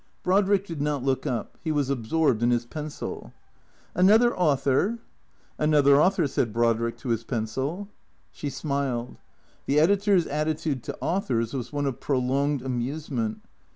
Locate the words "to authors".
10.85-11.53